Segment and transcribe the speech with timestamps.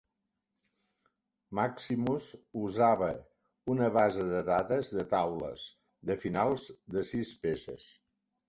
[1.59, 2.25] Maximus
[2.63, 3.09] usava
[3.75, 5.67] una base de dades de taules
[6.13, 7.91] de finals de sis peces.